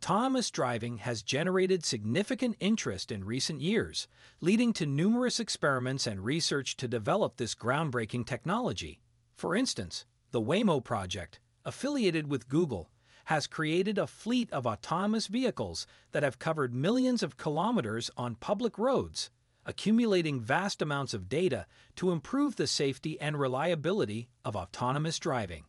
Autonomous 0.00 0.52
driving 0.52 0.98
has 0.98 1.24
generated 1.24 1.84
significant 1.84 2.54
interest 2.60 3.10
in 3.10 3.24
recent 3.24 3.60
years, 3.60 4.06
leading 4.40 4.72
to 4.74 4.86
numerous 4.86 5.40
experiments 5.40 6.06
and 6.06 6.24
research 6.24 6.76
to 6.76 6.86
develop 6.86 7.36
this 7.36 7.56
groundbreaking 7.56 8.24
technology. 8.24 9.00
For 9.34 9.56
instance, 9.56 10.06
the 10.30 10.40
Waymo 10.40 10.82
project, 10.84 11.40
affiliated 11.64 12.30
with 12.30 12.48
Google, 12.48 12.92
has 13.24 13.48
created 13.48 13.98
a 13.98 14.06
fleet 14.06 14.48
of 14.52 14.68
autonomous 14.68 15.26
vehicles 15.26 15.84
that 16.12 16.22
have 16.22 16.38
covered 16.38 16.72
millions 16.72 17.24
of 17.24 17.36
kilometers 17.36 18.08
on 18.16 18.36
public 18.36 18.78
roads, 18.78 19.30
accumulating 19.66 20.40
vast 20.40 20.80
amounts 20.80 21.12
of 21.12 21.28
data 21.28 21.66
to 21.96 22.12
improve 22.12 22.54
the 22.54 22.68
safety 22.68 23.20
and 23.20 23.38
reliability 23.38 24.28
of 24.44 24.54
autonomous 24.54 25.18
driving. 25.18 25.64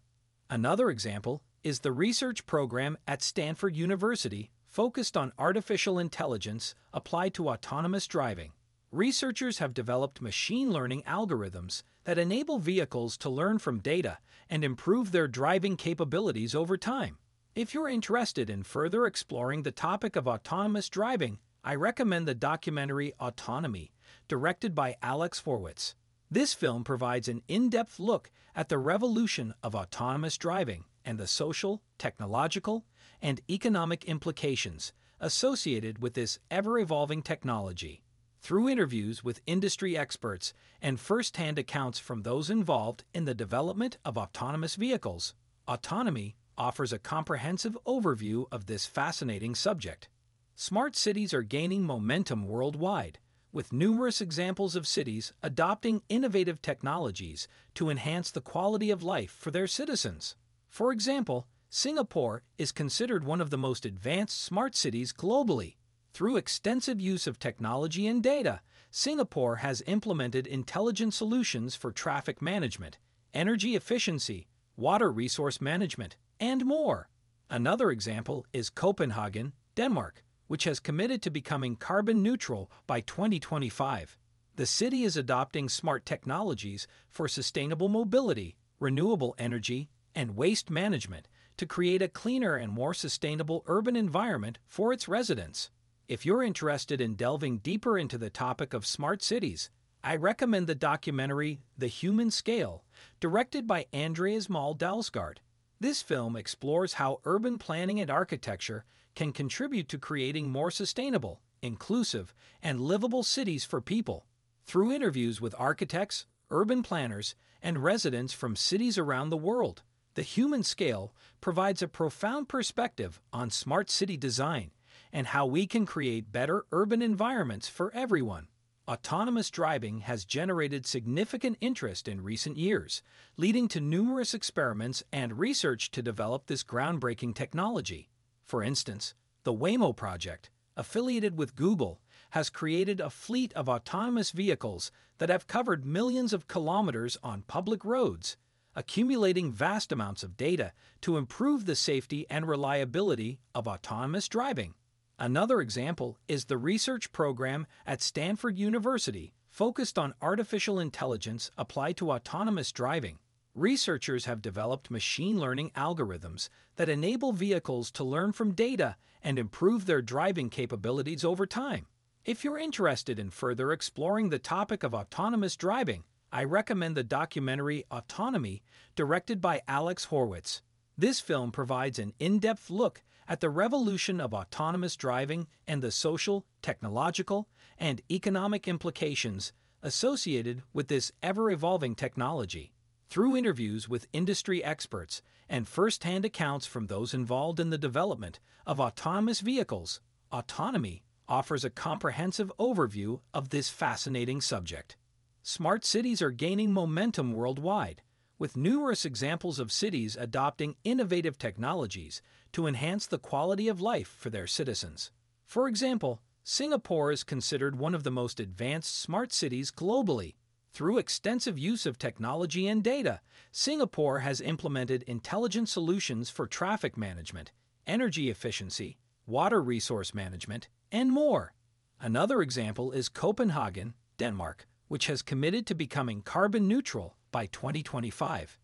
Another 0.52 0.92
example 0.92 1.42
is 1.64 1.80
the 1.80 1.92
research 1.92 2.46
program 2.46 2.98
at 3.08 3.22
Stanford 3.22 3.76
University 3.76 4.50
focused 4.68 5.18
on 5.18 5.34
artificial 5.38 6.00
intelligence 6.00 6.76
applied 6.94 7.34
to 7.34 7.50
autonomous 7.50 8.08
driving. 8.08 8.52
Researchers 8.92 9.60
have 9.60 9.74
developed 9.74 10.22
machine 10.22 10.72
learning 10.72 11.04
algorithms 11.04 11.84
that 12.06 12.18
enable 12.18 12.60
vehicles 12.60 13.18
to 13.18 13.30
learn 13.30 13.60
from 13.60 13.80
data 13.80 14.18
and 14.50 14.64
improve 14.64 15.12
their 15.12 15.28
driving 15.28 15.78
capabilities 15.78 16.56
over 16.56 16.78
time. 16.78 17.18
If 17.56 17.74
you're 17.74 17.90
interested 17.90 18.50
in 18.50 18.64
further 18.64 19.06
exploring 19.06 19.64
the 19.64 19.72
topic 19.72 20.16
of 20.16 20.28
autonomous 20.28 20.90
driving, 20.90 21.40
I 21.64 21.76
recommend 21.76 22.28
the 22.28 22.34
documentary 22.34 23.14
Autonomy, 23.20 23.92
directed 24.28 24.74
by 24.74 24.96
Alex 25.02 25.44
Horwitz. 25.46 25.94
This 26.32 26.54
film 26.54 26.84
provides 26.84 27.28
an 27.28 27.42
in 27.48 27.70
depth 27.70 28.00
look 28.00 28.30
at 28.56 28.70
the 28.70 28.78
revolution 28.78 29.54
of 29.64 29.74
autonomous 29.74 30.38
driving 30.38 30.86
and 31.04 31.18
the 31.18 31.26
social, 31.26 31.82
technological, 31.98 32.86
and 33.20 33.42
economic 33.50 34.06
implications 34.06 34.94
associated 35.20 36.02
with 36.02 36.14
this 36.14 36.38
ever 36.52 36.78
evolving 36.78 37.24
technology. 37.24 38.04
Through 38.42 38.70
interviews 38.70 39.24
with 39.24 39.42
industry 39.48 39.98
experts 39.98 40.54
and 40.82 41.00
first 41.00 41.38
hand 41.38 41.58
accounts 41.58 42.00
from 42.00 42.22
those 42.22 42.50
involved 42.50 43.04
in 43.14 43.26
the 43.26 43.34
development 43.34 43.98
of 44.06 44.18
autonomous 44.18 44.76
vehicles, 44.76 45.34
Autonomy 45.68 46.36
offers 46.58 46.94
a 46.94 47.00
comprehensive 47.00 47.78
overview 47.86 48.46
of 48.52 48.68
this 48.68 48.86
fascinating 48.86 49.56
subject. 49.56 50.10
Smart 50.56 50.96
cities 50.96 51.34
are 51.34 51.42
gaining 51.42 51.84
momentum 51.84 52.48
worldwide, 52.48 53.20
with 53.52 53.74
numerous 53.74 54.22
examples 54.22 54.76
of 54.76 54.88
cities 54.88 55.34
adopting 55.42 56.02
innovative 56.10 56.62
technologies 56.62 57.48
to 57.76 57.90
enhance 57.90 58.32
the 58.32 58.42
quality 58.42 58.92
of 58.92 59.04
life 59.04 59.32
for 59.32 59.52
their 59.52 59.68
citizens. 59.68 60.36
For 60.68 60.92
example, 60.92 61.48
Singapore 61.70 62.44
is 62.58 62.72
considered 62.72 63.24
one 63.24 63.42
of 63.42 63.50
the 63.50 63.58
most 63.58 63.86
advanced 63.86 64.42
smart 64.42 64.76
cities 64.76 65.14
globally. 65.14 65.76
Through 66.14 66.38
extensive 66.38 67.00
use 67.00 67.28
of 67.28 67.40
technology 67.40 68.08
and 68.08 68.24
data, 68.24 68.62
Singapore 68.92 69.58
has 69.58 69.84
implemented 69.86 70.48
intelligent 70.48 71.14
solutions 71.14 71.76
for 71.76 71.92
traffic 71.92 72.42
management, 72.42 72.98
energy 73.34 73.76
efficiency, 73.76 74.48
water 74.76 75.12
resource 75.12 75.62
management, 75.62 76.16
and 76.40 76.66
more. 76.66 77.10
Another 77.50 77.92
example 77.92 78.46
is 78.54 78.70
Copenhagen, 78.70 79.54
Denmark, 79.76 80.24
which 80.50 80.64
has 80.64 80.80
committed 80.80 81.22
to 81.22 81.30
becoming 81.30 81.76
carbon 81.76 82.24
neutral 82.24 82.72
by 82.88 83.00
2025. 83.02 84.18
The 84.56 84.66
city 84.66 85.04
is 85.04 85.16
adopting 85.16 85.70
smart 85.70 86.08
technologies 86.08 86.88
for 87.08 87.28
sustainable 87.28 87.88
mobility, 87.88 88.58
renewable 88.80 89.36
energy, 89.38 89.90
and 90.16 90.36
waste 90.36 90.72
management 90.72 91.28
to 91.58 91.68
create 91.68 92.02
a 92.02 92.08
cleaner 92.08 92.56
and 92.56 92.72
more 92.72 92.96
sustainable 92.96 93.64
urban 93.68 93.96
environment 93.96 94.58
for 94.66 94.92
its 94.92 95.08
residents. 95.08 95.70
If 96.08 96.26
you're 96.26 96.42
interested 96.42 97.00
in 97.00 97.14
delving 97.14 97.60
deeper 97.60 98.00
into 98.00 98.18
the 98.18 98.32
topic 98.32 98.74
of 98.74 98.88
smart 98.88 99.22
cities, 99.22 99.70
I 100.04 100.16
recommend 100.16 100.66
the 100.66 100.74
documentary 100.74 101.60
The 101.78 101.88
Human 101.88 102.32
Scale, 102.32 102.84
directed 103.20 103.68
by 103.68 103.86
Andreas 103.94 104.48
Møll 104.48 104.76
Dalsgaard. 104.76 105.38
This 105.82 106.02
film 106.02 106.36
explores 106.36 106.94
how 106.96 107.22
urban 107.24 107.58
planning 107.58 108.02
and 108.02 108.12
architecture 108.12 108.84
can 109.16 109.32
contribute 109.32 109.88
to 109.90 109.98
creating 109.98 110.50
more 110.50 110.72
sustainable, 110.72 111.40
inclusive, 111.62 112.34
and 112.62 112.82
livable 112.82 113.24
cities 113.24 113.64
for 113.64 113.80
people. 113.80 114.26
Through 114.66 114.92
interviews 114.92 115.40
with 115.40 115.56
architects, 115.58 116.26
urban 116.52 116.84
planners, 116.84 117.34
and 117.62 117.82
residents 117.82 118.34
from 118.34 118.58
cities 118.58 118.98
around 118.98 119.30
the 119.30 119.38
world, 119.38 119.84
the 120.16 120.22
human 120.22 120.64
scale 120.64 121.14
provides 121.40 121.82
a 121.82 121.88
profound 121.88 122.50
perspective 122.50 123.22
on 123.32 123.50
smart 123.50 123.90
city 123.90 124.18
design 124.18 124.72
and 125.14 125.28
how 125.28 125.46
we 125.46 125.66
can 125.66 125.86
create 125.86 126.34
better 126.34 126.66
urban 126.74 127.02
environments 127.02 127.70
for 127.70 127.90
everyone. 127.94 128.50
Autonomous 128.90 129.52
driving 129.52 130.00
has 130.00 130.26
generated 130.26 130.84
significant 130.84 131.60
interest 131.62 132.08
in 132.08 132.24
recent 132.24 132.58
years, 132.58 133.04
leading 133.38 133.68
to 133.68 133.80
numerous 133.80 134.34
experiments 134.34 135.04
and 135.14 135.38
research 135.38 135.92
to 135.92 136.02
develop 136.02 136.48
this 136.48 136.64
groundbreaking 136.64 137.36
technology. 137.36 138.10
For 138.44 138.64
instance, 138.64 139.14
the 139.44 139.54
Waymo 139.54 139.96
project, 139.96 140.50
affiliated 140.76 141.38
with 141.38 141.56
Google, 141.56 142.02
has 142.32 142.50
created 142.50 143.00
a 143.00 143.12
fleet 143.12 143.54
of 143.54 143.70
autonomous 143.70 144.32
vehicles 144.32 144.92
that 145.20 145.30
have 145.30 145.46
covered 145.46 145.86
millions 145.86 146.34
of 146.34 146.48
kilometers 146.48 147.16
on 147.22 147.44
public 147.44 147.86
roads, 147.86 148.38
accumulating 148.76 149.54
vast 149.54 149.92
amounts 149.92 150.24
of 150.24 150.36
data 150.36 150.72
to 151.02 151.16
improve 151.16 151.68
the 151.68 151.76
safety 151.76 152.26
and 152.28 152.48
reliability 152.48 153.38
of 153.54 153.68
autonomous 153.68 154.28
driving. 154.28 154.74
Another 155.22 155.60
example 155.60 156.18
is 156.30 156.46
the 156.46 156.58
research 156.58 157.12
program 157.12 157.68
at 157.86 158.02
Stanford 158.02 158.58
University 158.58 159.34
focused 159.50 160.00
on 160.00 160.14
artificial 160.22 160.80
intelligence 160.80 161.52
applied 161.58 161.98
to 161.98 162.12
autonomous 162.12 162.72
driving. 162.72 163.20
Researchers 163.54 164.24
have 164.24 164.42
developed 164.42 164.90
machine 164.90 165.38
learning 165.38 165.72
algorithms 165.76 166.48
that 166.78 166.88
enable 166.88 167.34
vehicles 167.34 167.92
to 167.92 168.06
learn 168.06 168.32
from 168.32 168.54
data 168.54 168.96
and 169.22 169.38
improve 169.38 169.86
their 169.86 170.02
driving 170.02 170.50
capabilities 170.50 171.26
over 171.26 171.46
time. 171.46 171.88
If 172.24 172.46
you're 172.46 172.58
interested 172.58 173.20
in 173.20 173.30
further 173.30 173.74
exploring 173.74 174.30
the 174.30 174.40
topic 174.40 174.84
of 174.84 174.94
autonomous 174.94 175.58
driving, 175.58 176.06
I 176.32 176.46
recommend 176.46 176.96
the 176.96 177.04
documentary 177.04 177.84
Autonomy, 177.92 178.62
directed 178.96 179.42
by 179.42 179.64
Alex 179.68 180.06
Horwitz. 180.06 180.62
This 180.98 181.20
film 181.20 181.52
provides 181.52 182.00
an 182.00 182.14
in 182.20 182.40
depth 182.40 182.70
look 182.70 183.02
at 183.30 183.40
the 183.40 183.50
revolution 183.50 184.20
of 184.20 184.34
autonomous 184.34 184.96
driving 184.96 185.48
and 185.68 185.82
the 185.82 185.92
social, 185.92 186.46
technological, 186.64 187.48
and 187.78 188.02
economic 188.12 188.68
implications 188.68 189.54
associated 189.84 190.64
with 190.74 190.88
this 190.88 191.12
ever 191.22 191.52
evolving 191.52 191.96
technology. 191.96 192.74
Through 193.10 193.38
interviews 193.38 193.88
with 193.88 194.08
industry 194.12 194.64
experts 194.64 195.22
and 195.48 195.68
first 195.68 196.04
hand 196.04 196.26
accounts 196.26 196.66
from 196.66 196.88
those 196.88 197.14
involved 197.14 197.60
in 197.60 197.70
the 197.70 197.78
development 197.78 198.40
of 198.66 198.80
autonomous 198.80 199.40
vehicles, 199.40 200.02
Autonomy 200.32 201.04
offers 201.28 201.64
a 201.64 201.70
comprehensive 201.70 202.52
overview 202.60 203.20
of 203.34 203.50
this 203.50 203.70
fascinating 203.70 204.42
subject. 204.42 204.98
Smart 205.44 205.86
cities 205.86 206.22
are 206.22 206.32
gaining 206.32 206.74
momentum 206.74 207.34
worldwide, 207.34 208.02
with 208.40 208.58
numerous 208.58 209.06
examples 209.06 209.60
of 209.60 209.72
cities 209.72 210.18
adopting 210.20 210.76
innovative 210.86 211.38
technologies 211.38 212.22
to 212.54 212.66
enhance 212.66 213.06
the 213.06 213.20
quality 213.20 213.68
of 213.68 213.82
life 213.82 214.08
for 214.08 214.30
their 214.30 214.48
citizens. 214.48 215.12
For 215.46 215.68
example, 215.68 216.22
Singapore 216.44 217.12
is 217.12 217.24
considered 217.24 217.78
one 217.78 217.94
of 217.94 218.04
the 218.04 218.12
most 218.12 218.40
advanced 218.40 218.98
smart 218.98 219.34
cities 219.34 219.72
globally. 219.72 220.36
Through 220.72 220.98
extensive 220.98 221.60
use 221.60 221.86
of 221.86 222.00
technology 222.00 222.68
and 222.68 222.84
data, 222.84 223.20
Singapore 223.52 224.20
has 224.20 224.40
implemented 224.40 225.04
intelligent 225.04 225.68
solutions 225.68 226.30
for 226.30 226.48
traffic 226.48 226.96
management, 226.96 227.52
energy 227.86 228.30
efficiency, 228.30 228.98
water 229.28 229.62
resource 229.62 230.14
management, 230.14 230.70
and 230.92 231.12
more. 231.12 231.54
Another 232.00 232.42
example 232.42 232.92
is 232.92 233.10
Copenhagen, 233.10 233.94
Denmark, 234.18 234.68
which 234.88 235.08
has 235.08 235.22
committed 235.22 235.68
to 235.68 235.76
becoming 235.76 236.22
carbon 236.22 236.68
neutral 236.68 237.18
by 237.32 237.46
2025. 237.48 238.58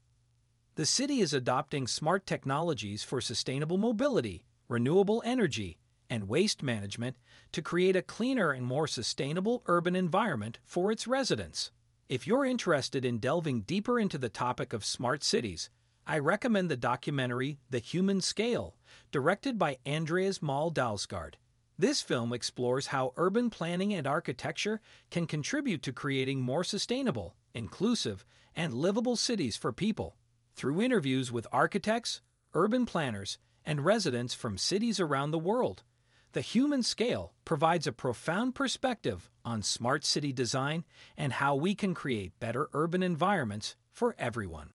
The 0.75 0.85
city 0.85 1.21
is 1.21 1.33
adopting 1.33 1.87
smart 1.87 2.25
technologies 2.25 3.03
for 3.03 3.21
sustainable 3.21 3.77
mobility, 3.77 4.45
renewable 4.67 5.21
energy, 5.25 5.77
and 6.09 6.27
waste 6.27 6.61
management 6.61 7.15
to 7.51 7.61
create 7.61 7.95
a 7.95 8.01
cleaner 8.01 8.51
and 8.51 8.65
more 8.65 8.87
sustainable 8.87 9.63
urban 9.67 9.95
environment 9.95 10.59
for 10.63 10.91
its 10.91 11.07
residents. 11.07 11.71
If 12.09 12.27
you're 12.27 12.45
interested 12.45 13.05
in 13.05 13.19
delving 13.19 13.61
deeper 13.61 13.99
into 13.99 14.17
the 14.17 14.29
topic 14.29 14.73
of 14.73 14.85
smart 14.85 15.23
cities, 15.23 15.69
I 16.05 16.19
recommend 16.19 16.69
the 16.69 16.77
documentary 16.77 17.57
The 17.71 17.79
Human 17.79 18.21
Scale, 18.21 18.75
directed 19.11 19.57
by 19.57 19.77
Andreas 19.87 20.39
Møll 20.39 20.71
Dalsgaard. 20.71 21.35
This 21.77 22.01
film 22.01 22.31
explores 22.31 22.87
how 22.87 23.13
urban 23.17 23.49
planning 23.49 23.93
and 23.93 24.07
architecture 24.07 24.79
can 25.11 25.27
contribute 25.27 25.83
to 25.83 25.91
creating 25.91 26.39
more 26.39 26.63
sustainable, 26.63 27.35
inclusive, 27.53 28.25
and 28.55 28.73
livable 28.73 29.17
cities 29.17 29.57
for 29.57 29.73
people. 29.73 30.15
Through 30.55 30.81
interviews 30.81 31.33
with 31.33 31.47
architects, 31.51 32.21
urban 32.53 32.85
planners, 32.85 33.37
and 33.65 33.83
residents 33.83 34.33
from 34.33 34.57
cities 34.57 35.01
around 35.01 35.31
the 35.31 35.39
world. 35.39 35.83
The 36.31 36.39
human 36.41 36.81
scale 36.81 37.33
provides 37.43 37.87
a 37.87 37.91
profound 37.91 38.55
perspective 38.55 39.29
on 39.43 39.61
smart 39.61 40.05
city 40.05 40.31
design 40.31 40.85
and 41.17 41.33
how 41.33 41.55
we 41.55 41.75
can 41.75 41.93
create 41.93 42.39
better 42.39 42.69
urban 42.73 43.03
environments 43.03 43.75
for 43.91 44.15
everyone. 44.17 44.71